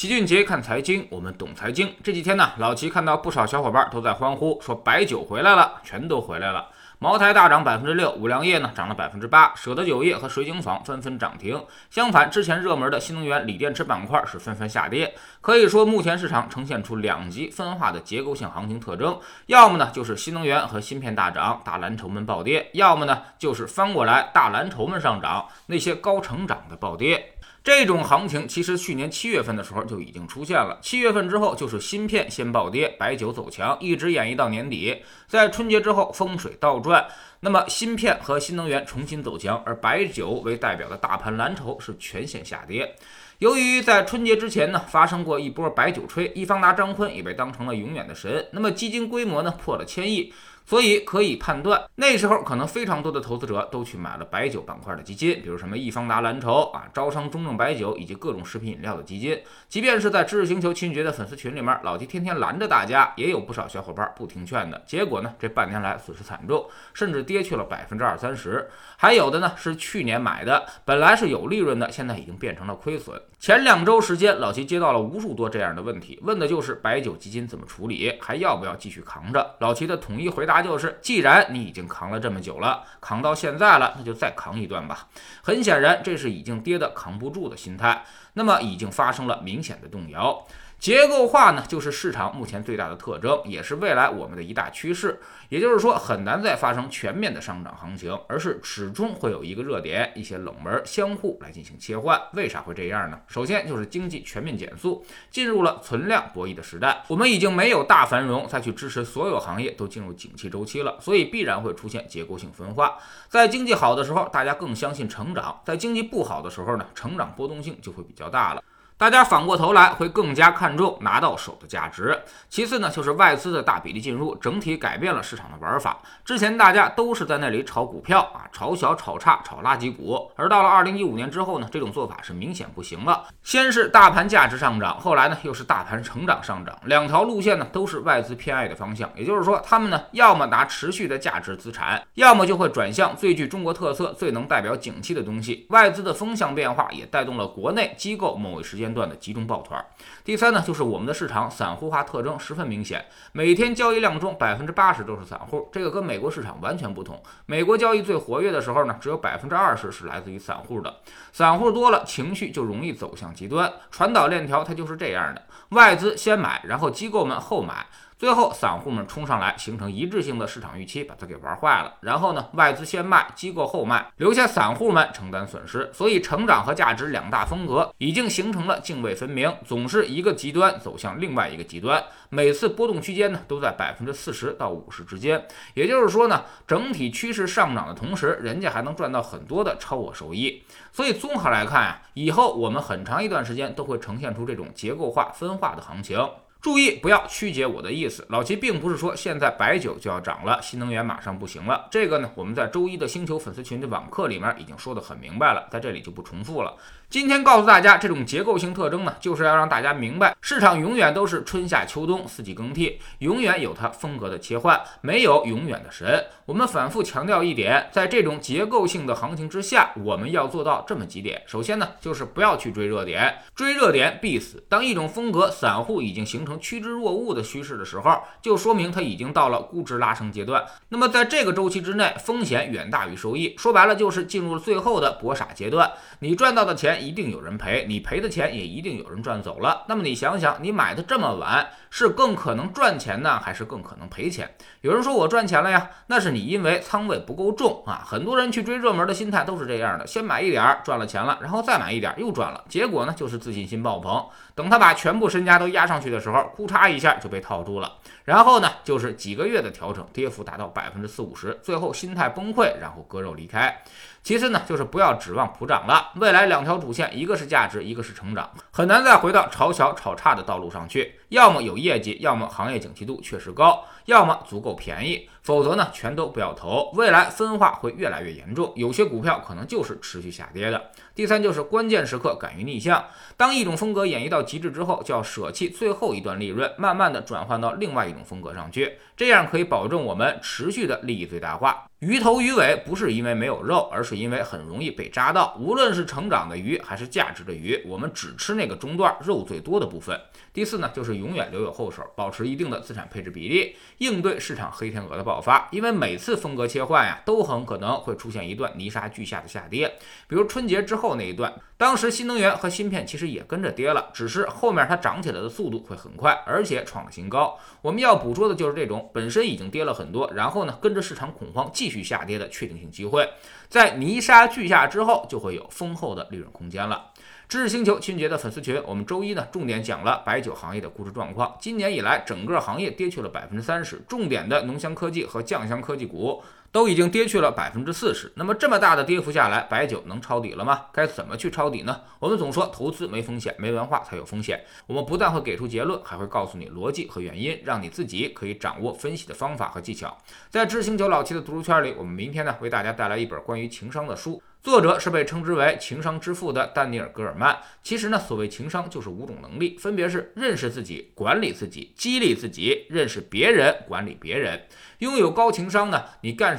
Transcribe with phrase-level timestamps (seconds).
[0.00, 1.94] 齐俊杰看财经，我们懂财经。
[2.02, 6.68] 这几天呢，老齐看到不少小伙伴都在欢呼，说白酒回来了，全都回来了。
[6.98, 11.62] 茅台大涨百分之六，五粮液呢涨了百分之八，舍得酒业和水井坊纷纷涨停。
[11.90, 15.14] 相反，之前热门的新能源锂电池板块是纷纷下跌。
[15.42, 27.34] 可以说，目前市场呈现出两极分化的结构性行情特征：要么呢就是新能源和芯片大涨，大蓝筹们暴跌；要么呢就是翻过来，大蓝筹们上涨，那些高成长的暴跌。
[27.62, 30.78] 这种行情其实去年七月份的时候就已经出现了。
[30.80, 35.02] 七月份之后就是芯片先暴跌，白酒走强，一直演绎到年底。
[35.26, 37.06] 在春节之后风水倒转，
[37.40, 42.96] 那么芯片和新能源重新走强，而白酒为代表的大盘蓝筹是全线下跌。
[43.40, 48.46] 由于在春节之前呢发生过一波白酒吹，易方达张坤也被当成了永远的神。
[48.52, 50.32] 那么基金规模呢破了千亿。
[50.64, 59.36] 所以可以判断，那时候可能非常多的投资者都去买了白酒板块的基金，比如什么易方达蓝筹啊、招商中证白酒以及各种食品饮料的基金。
[59.68, 64.80] 即便是在知识星球秦爵的粉丝群里面，老齐天天拦着大家，也有不少小伙伴不听劝的。
[64.86, 68.70] 结果呢，这半年来损失惨重，甚至跌去了百分之二三十。
[68.96, 73.20] 还有的呢是去年买的，本来是有利润的，现在已经变成了亏损。
[73.40, 79.56] 前两周时间，老齐接到了无数多这样的问题，问的就是白酒基金怎么处理，还要不要继续扛着？
[79.58, 80.49] 老齐的统一回答。
[80.50, 85.06] 答就是，既然你已经扛了这么久了，扛到现在了，那就再扛一段吧。
[85.44, 90.44] 很显然，这是已经跌得扛不住的心态，那么已经发生了明显的动摇。
[90.80, 95.20] 结构化呢，就是市场目前最大的特征，也是未来我们的一大趋势。
[95.50, 102.18] 也就是说，很难再发生全面的上涨行情，而是始终会有一个热点，一些冷门相互来进行切换。
[102.32, 103.20] 为啥会这样呢？
[103.26, 107.04] 首先就是经济全面减速，进入了存量博弈的时代。
[107.08, 112.96] 我们已经没有大繁荣再去支持所有行业都进入景气周期了，所以必然会出现结构性分化。
[113.28, 118.62] 在经济好的时候，大家更相信成长；在经济不好的时候呢，成长波动性就会比较大了。
[119.00, 122.20] 大家反过头来会更加看重拿到手的价值。
[122.50, 126.02] 其次呢，就是外资的大比例进入，整体改变了市场的玩法。
[126.22, 130.30] 之前大家都是在那里炒股票啊，炒小、炒差、炒垃圾股。
[130.36, 133.24] 而到了二零一五年之后呢，这种做法是明显不行了。
[133.42, 139.10] 先是大盘价值上涨，后来呢又是大盘成长上涨，两条路线呢都是外资偏爱的方向。
[139.16, 145.66] 也就是说，他们呢要么拿持续的价值资产，要么就会转向最具中国特色、最能代表景气的东西。
[145.70, 148.89] 外资的风向变化也带动了国内机构某一时间。
[148.92, 149.84] 段的集中抱团。
[150.24, 157.22] 第三呢，就是我们的市场散户化特征十分明显，每天交易量中百分之八十都是散户，这个跟美国市场完全不同。
[157.46, 160.94] 美国交易最活跃的时候呢，只有百分之二十是来自于散户的，
[161.32, 163.72] 散户多了，情绪就容易走向极端。
[163.90, 167.86] 传导链条它就是这样的，外资先买，然后机构们后买。
[168.20, 171.94] 最后，散户们冲上来，形成一致性的市场预期，把它给玩坏了。
[172.02, 175.90] 然后呢，外资先卖，机构后卖，留下散户们承担损失。
[175.94, 182.04] 所以，成长和价值两大风格已经形成了泾渭分明，总是一个极端走向另外一个极端。
[182.28, 185.42] 每次波动区间呢，都在百分之四十到五十之间。
[185.72, 190.62] 也就是说呢，整体趋势上涨的同时，人家还能赚到很多的超额收益。
[190.92, 196.18] 所以，综合来看啊，以后我们很长一段时间都会呈现出这种结构化分化的行情。
[196.60, 198.26] 注意，不要曲解我的意思。
[198.28, 201.88] 老齐并不是说现在白酒就要涨了，新能源马上不行了。
[201.90, 206.76] 这个呢，我们在周一的星球粉丝群的网课里面已经说得很明白了，在这里就不重复了。
[207.10, 216.24] 今天告诉大家，这种结构性特征呢，就是要让大家明白，市场永远都是春夏秋冬四季更替，永远有它风格的切换，没有永远的神。
[216.46, 221.42] 我们反复强调一点，在这种结构性的行情之下，我们要做到这么几点。
[221.46, 224.62] 首先呢，就是不要去追热点，追热点必死。
[224.68, 230.64] 当一种风格散户已经形成趋之若鹜的趋势的时候，就说明它已经到了估值拉升阶段。
[230.90, 235.90] 那么在这个周期之内，风险远大于收益，说白了就是进入了最后的搏傻阶段。
[236.20, 236.99] 你赚到的钱。
[237.00, 239.84] 一定有人赔，你赔的钱也一定有人赚走了。
[239.88, 244.54] 那么你想想，你买的这么晚，是更可能赚钱呢，还是更可能赔钱？
[244.82, 248.04] 有人说我赚钱了呀，那是你因为仓位不够重啊。
[248.06, 254.24] 很多人去追热门的心态都是这样的，先买一点儿赚了钱了，然后再买一点又赚了，结果呢就是自信心爆棚。
[254.54, 257.90] 等他把全部身家都压上去的时候，库嚓一下就被套住了。
[258.24, 263.82] 然后呢就是几个月的调整，跌幅达到百分之四五十，最后心态崩溃，然后割肉离开。
[264.22, 266.10] 其次呢，就是不要指望普涨了。
[266.16, 271.14] 未来两条主线，一个是价值，一个是成长，很难再回到炒小炒差的道路上去。
[271.28, 275.28] 要么有业绩，要么行业景气度确实高，要么足够便宜。
[275.42, 276.90] 否则呢，全都不要投。
[276.94, 280.90] 未来分化会越来越严重，有些股票可能就是持续下跌的。
[281.14, 283.04] 第三就是关键时刻敢于逆向，
[283.36, 291.86] 当一种风格演绎到极致之后，就要舍弃最后一段利润，慢慢的转换到另外一种风格上去，这样可以保证我们持续的利益最大化。
[291.98, 295.54] 鱼头鱼尾不是因为没有肉，而是因为很容易被扎到。
[295.60, 300.18] 无论是成长的鱼还是价值的鱼，我们只吃那个中段肉最多的部分。
[300.54, 305.68] 第四呢，就是永远留有后手，保持一定的资产配置比例，应对市场黑天鹅的爆发。
[305.70, 309.86] 因为每次风格切换呀，都很可能会出现一段泥沙俱下的下跌。
[310.26, 317.56] 比如春节之后那一段，当时新能源和芯片其实也跟着跌了，只是后面它涨起来的速度会很快，而且创了新高。
[317.80, 323.28] 我们要捕捉的就是这种本身已经跌了很多，然后呢跟着市场恐慌继续下跌的确定性机会，
[323.68, 327.12] 在泥沙俱下之后，就会有丰厚的利润空间了。
[327.50, 331.52] 知识星球清洁的粉丝群，我们周一呢重点讲了白酒行业的估值状况。
[331.60, 336.40] 今年以来，整个行业跌去了百分之三十，重点的浓香科技和酱香科技股。
[336.72, 340.86] 都已经跌去了百分之四十，那么这么大的跌幅下来，白酒能抄底了吗？
[340.92, 342.00] 该怎么去抄底呢？
[342.20, 344.64] 我们总说投资没风险，没文化才有风险。
[344.86, 350.16] 我们不但会给出结论，还会告诉你逻辑和原因，让你自己可以掌握分析的方法和技巧。
[350.48, 354.40] 在知星球老七的读书圈里，我们明天呢为大家带来一本关于情商的书。
[354.62, 357.58] 作者是被称之为情商之父的丹尼尔·戈尔曼。
[357.82, 364.60] 其实呢，所谓情商就是五种能力，分别是认识自己、管理自己、激励自己、认识别人、管理别人。
[364.98, 366.58] 拥有高情商呢，你干